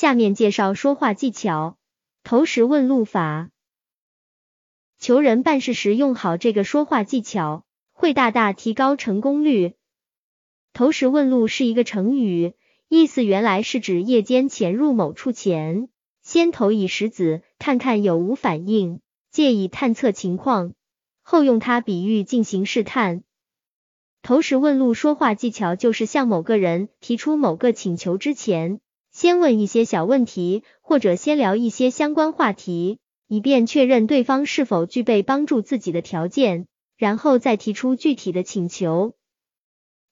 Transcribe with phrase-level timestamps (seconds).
[0.00, 1.76] 下面介绍说话技巧，
[2.24, 3.50] 投石问路法。
[4.98, 9.74] 求人办事时用好这个说话技巧，会大大提高成功率。
[10.72, 12.54] 投石问路是一个成语，
[12.88, 15.90] 意思原来是指夜间潜入某处前，
[16.22, 20.72] 先投以石子，看看有无反应，借以探测情况，
[21.20, 23.22] 后用它比喻进行试探。
[24.22, 28.80] 投石问路说话技巧就是向某个人提出某个请求之前，
[29.10, 36.66] 先问一些小问题，或者先聊一些相关话题，以便确认对方是否具备帮助自己的条件，
[36.96, 39.14] 然后再提出具体的请求。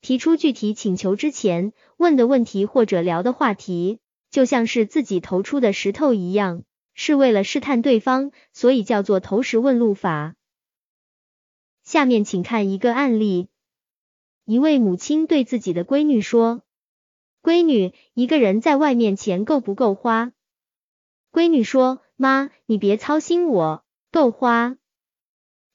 [0.01, 3.99] 提出具体请求之前，问的问题或者聊的话题，
[4.31, 6.63] 就像是自己投出的石头一样，
[6.95, 10.35] 是为了试探对方，所以叫做投石问路法。
[11.83, 13.49] 下面请看一个案例。
[14.45, 16.63] 一位母亲对自己的闺女说
[17.43, 20.33] ：“闺女，一个人在外面钱够不够花？”
[21.33, 24.77] 闺女说：“妈，你别操心我，够花。”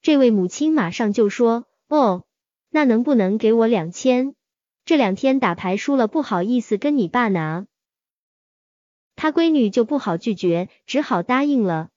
[0.02, 2.26] 这位母亲马上就说：“哦，
[2.70, 4.36] 那能不能给我两千？
[4.84, 7.66] 这两天打牌输了，不好意思跟你爸拿。”
[9.16, 11.90] 他闺女就不好拒绝，只好答应了。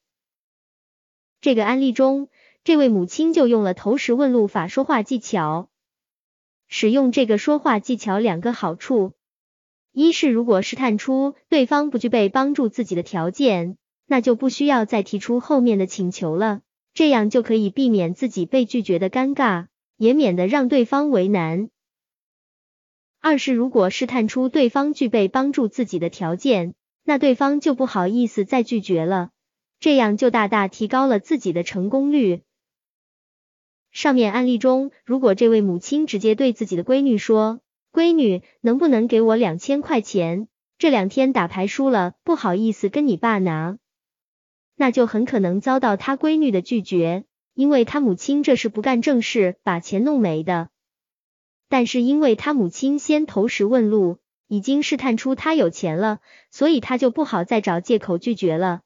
[1.40, 2.28] 这个案例中，
[2.62, 5.68] 这位母亲就用了投石问路法说话技巧。
[6.68, 9.14] 使用这个说话技巧两个好处，
[9.98, 16.60] 一是如果试探出对方不具备帮助自己的条件，那就不需要再提出后面的请求了，
[16.92, 21.70] 这样就可以避免自己被拒绝的尴尬，也免得让对方为难。
[23.22, 29.30] 二是如果试探出对方具备帮助自己的条件，那对方就不好意思再拒绝了，
[29.80, 32.42] 这样就大大提高了自己的成功率。
[33.92, 37.60] 上面案例中，如果这位母亲直接对自己的闺女说
[37.96, 40.48] ：“闺女，能不能给我两千块钱？
[40.76, 43.78] 这两天打牌输了，不好意思跟你爸拿。”
[44.76, 47.24] 那就很可能遭到他闺女的拒绝，
[47.54, 50.68] 因为他母亲这是不干正事，把钱弄没的。
[51.70, 56.18] 但是因为他母亲先投石问路，已经试探出他有钱了，
[56.50, 58.82] 所以他就不好再找借口拒绝了。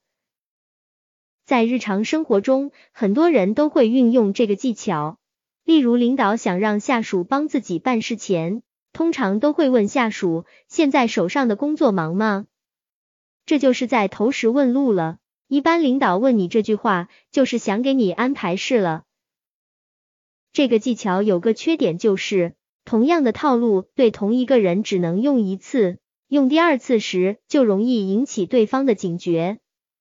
[1.44, 5.18] 在日常生活中，很多人都会运用这个技巧。
[5.64, 8.62] 例如，领导想让下属帮自己办事前，
[9.00, 12.44] 通常都会问下属：“现在手上的工作忙吗？”
[13.46, 15.16] 这就是在投石问路了。
[15.48, 19.04] 一般领导问你这句话，就是想给你安排事了。
[20.52, 22.52] 这个技巧有个缺点，就是
[22.84, 25.96] 同样的套路对同一个人只能用一次，
[26.28, 29.60] 用第二次时就容易引起对方的警觉。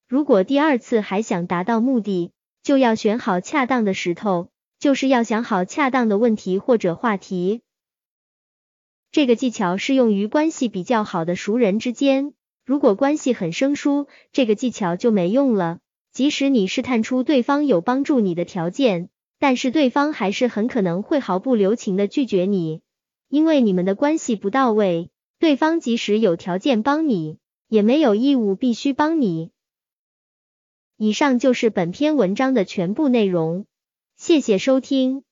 [0.10, 2.34] 如果第二次还想达到目的，
[2.64, 7.62] 就要选好恰当的石头，就是要想好恰当的问题或者话题。
[9.12, 12.34] 这个技巧适用于关系比较好的熟人之间，
[12.64, 15.80] 如果关系很生疏，这个技巧就没用了。
[16.12, 19.09] 即使你试探出对方有帮助你的条件，
[19.40, 22.81] 但是对方还是很可能会毫不留情的拒绝你，
[23.30, 25.09] 因为你们的关系不到位，
[25.40, 27.38] 对方即使有条件帮你，
[27.68, 29.52] 也没有义务必须帮你。
[30.98, 33.66] 以上就是本篇文章的全部内容，
[34.18, 35.24] 谢谢收听。